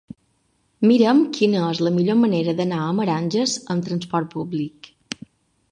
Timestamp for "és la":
1.73-1.91